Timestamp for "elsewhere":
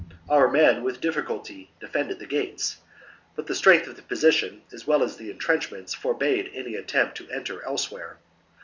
7.63-8.17